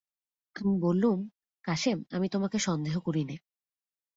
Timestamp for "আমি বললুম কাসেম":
0.55-1.97